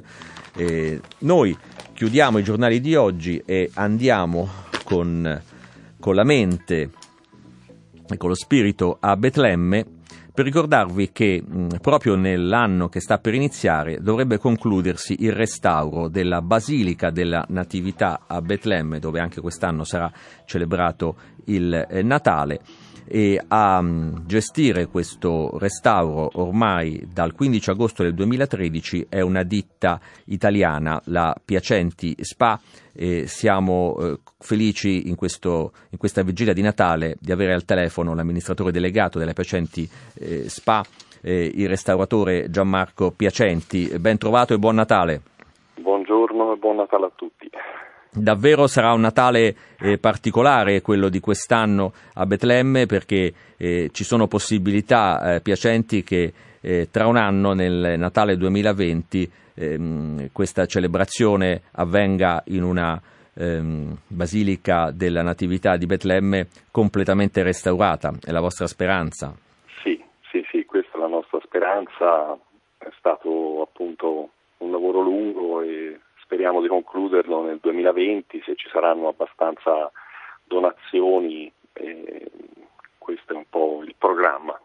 [1.18, 1.56] noi
[1.94, 4.48] chiudiamo i giornali di oggi e andiamo
[4.84, 5.42] con,
[5.98, 6.90] con la mente
[8.06, 9.95] ecco, lo spirito a Betlemme
[10.36, 16.42] per ricordarvi che mh, proprio nell'anno che sta per iniziare dovrebbe concludersi il restauro della
[16.42, 20.12] Basilica della Natività a Betlemme, dove anche quest'anno sarà
[20.44, 21.16] celebrato
[21.46, 22.60] il eh, Natale
[23.08, 30.00] e a mm, gestire questo restauro ormai dal 15 agosto del 2013 è una ditta
[30.26, 32.58] italiana, la Piacenti Spa.
[32.98, 38.14] E siamo eh, felici in, questo, in, questa vigilia di Natale di avere al telefono
[38.14, 40.82] l'amministratore delegato della Piacenti eh, Spa,
[41.22, 43.92] eh, il restauratore Gianmarco Piacenti.
[43.98, 45.20] Ben trovato e buon Natale.
[45.78, 47.50] Buongiorno e buon Natale a tutti.
[48.16, 54.26] Davvero sarà un Natale eh, particolare quello di quest'anno a Betlemme perché eh, ci sono
[54.26, 62.42] possibilità eh, piacenti che eh, tra un anno, nel Natale 2020, ehm, questa celebrazione avvenga
[62.46, 63.00] in una
[63.34, 68.12] ehm, Basilica della Natività di Betlemme completamente restaurata.
[68.24, 69.34] È la vostra speranza?
[69.82, 72.36] Sì, sì, sì, questa è la nostra speranza.
[72.78, 79.08] È stato appunto un lavoro lungo e speriamo di concluderlo nel 2020 se ci saranno
[79.08, 79.90] abbastanza
[80.44, 81.50] donazioni.
[81.72, 82.30] Eh,
[82.98, 84.58] questo è un po' il programma.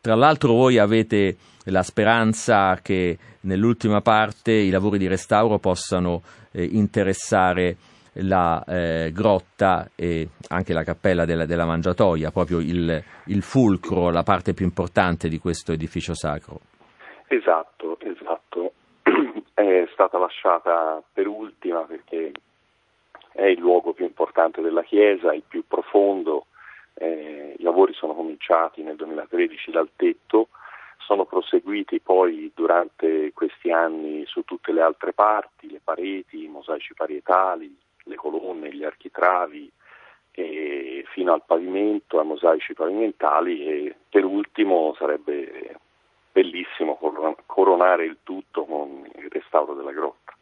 [0.00, 6.64] Tra l'altro voi avete la speranza che nell'ultima parte i lavori di restauro possano eh,
[6.64, 7.76] interessare
[8.18, 14.22] la eh, grotta e anche la cappella della, della mangiatoia, proprio il, il, fulcro, la
[14.22, 16.60] parte più importante di questo edificio sacro.
[17.26, 18.03] Esatto, esatto
[19.68, 22.32] è stata lasciata per ultima perché
[23.32, 26.46] è il luogo più importante della chiesa, il più profondo.
[26.94, 30.48] Eh, I lavori sono cominciati nel 2013 dal tetto,
[30.98, 36.94] sono proseguiti poi durante questi anni su tutte le altre parti, le pareti, i mosaici
[36.94, 39.72] parietali, le colonne, gli architravi,
[41.14, 45.78] fino al pavimento, ai mosaici pavimentali e per ultimo sarebbe
[46.34, 46.98] bellissimo
[47.46, 50.34] coronare il tutto con il restauro della grotta.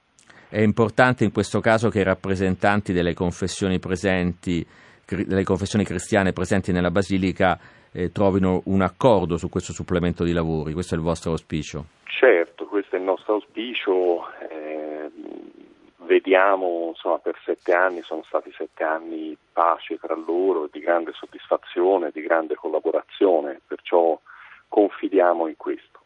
[0.49, 4.67] È importante in questo caso che i rappresentanti delle confessioni presenti,
[5.07, 7.59] delle confessioni cristiane presenti nella Basilica
[7.93, 11.85] eh, trovino un accordo su questo supplemento di lavori, questo è il vostro auspicio?
[12.05, 14.27] Certo, questo è il nostro auspicio.
[14.49, 15.11] Eh,
[16.07, 21.13] vediamo, insomma, per sette anni sono stati sette anni di pace tra loro, di grande
[21.13, 24.19] soddisfazione, di grande collaborazione, perciò
[24.73, 26.01] confidiamo in questo.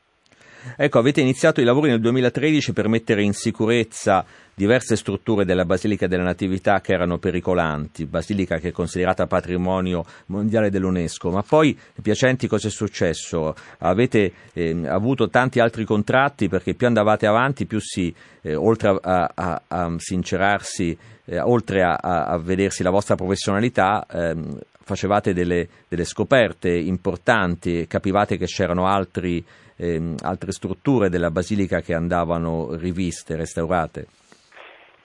[0.77, 6.09] Ecco, avete iniziato i lavori nel 2013 per mettere in sicurezza diverse strutture della Basilica
[6.09, 12.49] della Natività che erano pericolanti, basilica che è considerata patrimonio mondiale dell'UNESCO, ma poi Piacenti
[12.49, 13.55] cosa è successo?
[13.79, 18.13] Avete eh, avuto tanti altri contratti perché più andavate avanti più si,
[18.43, 24.59] eh, oltre a, a, a sincerarsi, eh, oltre a, a, vedersi la vostra professionalità, ehm,
[24.87, 29.45] facevate delle, delle, scoperte importanti, capivate che c'erano altri,
[29.77, 34.07] ehm, altre strutture della basilica che andavano riviste, restaurate?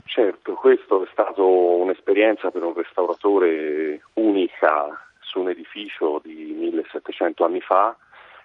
[0.06, 7.62] Certo, questo è stato un'esperienza per un restauratore unica su un edificio di 1700 anni
[7.62, 7.98] fa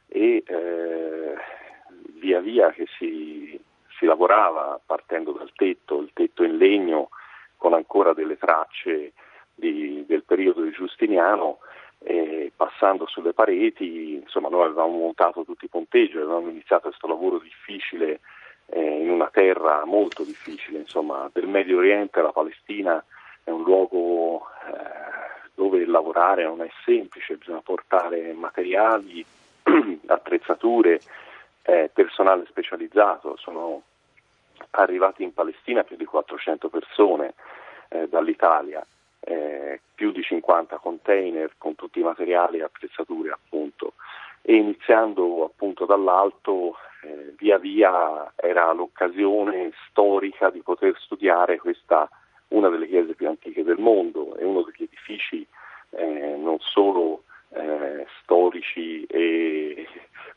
[0.09, 1.34] e eh,
[2.18, 3.61] via via che si,
[3.99, 7.11] si lavorava partendo dal tetto, il tetto in legno
[7.59, 9.12] con ancora delle tracce
[9.57, 11.59] di, del periodo di Giustiniano,
[12.00, 17.38] eh, passando sulle pareti, insomma noi avevamo montato tutti i ponteggi, avevamo iniziato questo lavoro
[17.38, 18.20] difficile
[18.66, 23.02] eh, in una terra molto difficile, insomma del Medio Oriente, la Palestina
[23.42, 29.24] è un luogo eh, dove lavorare non è semplice, bisogna portare materiali,
[30.07, 31.00] attrezzature,
[31.62, 33.82] eh, personale specializzato, sono
[34.70, 37.34] arrivati in Palestina più di 400 persone
[37.88, 38.84] eh, dall'Italia
[39.26, 43.94] eh, più di 50 container con tutti i materiali e attrezzature appunto.
[44.42, 52.08] E iniziando appunto dall'alto eh, via via era l'occasione storica di poter studiare questa
[52.48, 55.44] una delle chiese più antiche del mondo e uno degli edifici
[55.90, 59.88] eh, non solo eh, storici e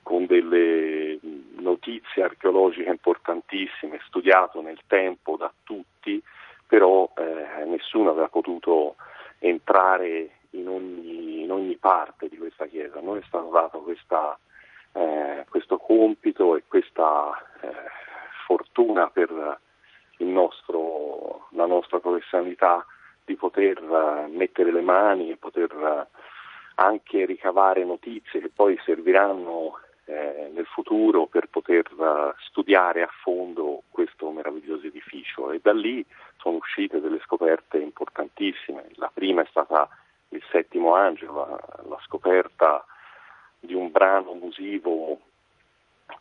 [0.01, 1.19] con delle
[1.57, 6.21] notizie archeologiche importantissime, studiato nel tempo da tutti,
[6.69, 8.95] però eh, nessuno aveva potuto
[9.39, 12.99] entrare in ogni, in ogni, parte di questa chiesa.
[13.01, 14.37] Noi è stato dato questa,
[14.91, 17.73] eh, questo compito e questa eh,
[18.45, 19.59] fortuna per
[20.17, 22.85] nostro, la nostra professionalità
[23.25, 26.05] di poter uh, mettere le mani e poter uh,
[26.75, 29.79] anche ricavare notizie che poi serviranno
[30.09, 36.03] eh, nel futuro per poter uh, studiare a fondo questo meraviglioso edificio e da lì
[36.37, 38.87] sono uscite delle scoperte importantissime.
[38.95, 39.87] La prima è stata
[40.29, 42.83] il settimo angelo, la, la scoperta
[43.59, 45.19] di un brano musivo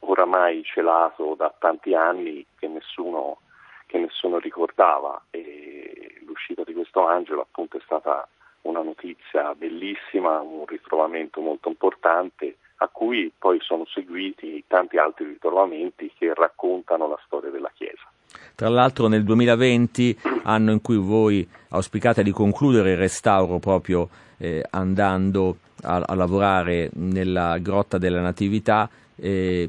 [0.01, 3.39] oramai celato da tanti anni che nessuno,
[3.87, 8.29] che nessuno ricordava e l'uscita di questo angelo appunto è stata
[8.63, 16.13] una notizia bellissima, un ritrovamento molto importante a cui poi sono seguiti tanti altri ritrovamenti
[16.17, 18.07] che raccontano la storia della Chiesa.
[18.55, 24.09] Tra l'altro nel 2020, anno in cui voi auspicate di concludere il restauro proprio
[24.39, 29.67] eh, andando a, a, lavorare nella grotta della Natività, eh,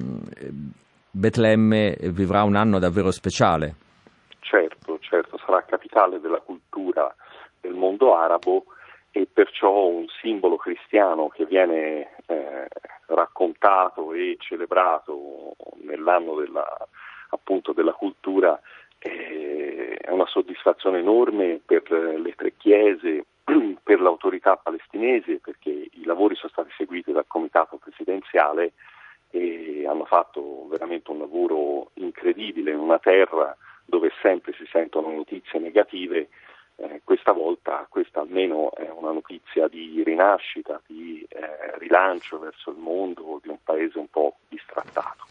[1.11, 3.75] Betlemme vivrà un anno davvero speciale.
[4.39, 7.13] Certo, certo, sarà capitale della cultura
[7.59, 8.65] del mondo arabo
[9.11, 12.67] e perciò un simbolo cristiano che viene eh,
[13.09, 16.65] raccontato e celebrato nell'anno della,
[17.29, 18.59] appunto, della cultura
[18.99, 23.25] eh, è una soddisfazione enorme per le tre chiese,
[23.83, 28.73] per l'autorità palestinese, perché i lavori sono stati seguiti dal comitato presidenziale
[29.31, 33.55] e hanno fatto veramente un lavoro incredibile in una terra
[33.85, 36.29] dove sempre si sentono notizie negative
[36.81, 42.77] eh, questa volta questa almeno è una notizia di rinascita, di eh, rilancio verso il
[42.77, 45.25] mondo di un paese un po' distrattato.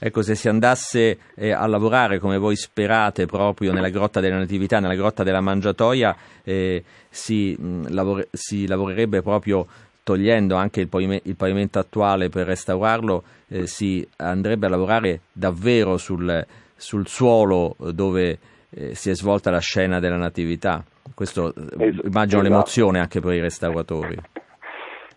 [0.00, 4.78] Ecco, se si andasse eh, a lavorare come voi sperate proprio nella grotta della natività,
[4.78, 9.66] nella grotta della mangiatoia, eh, si, mh, lavore- si, lavorerebbe proprio
[10.04, 15.96] togliendo anche il, pavime- il pavimento attuale per restaurarlo, eh, si andrebbe a lavorare davvero
[15.96, 18.38] sul, sul suolo dove
[18.70, 20.82] eh, si è svolta la scena della Natività.
[21.14, 22.42] Questo eh, es- immagino esatto.
[22.42, 24.16] l'emozione anche per i restauratori.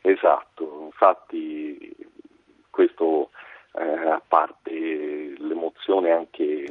[0.04, 1.96] Esatto, infatti
[2.72, 3.30] questo
[3.74, 4.72] eh, a parte
[5.38, 6.66] l'emozione anche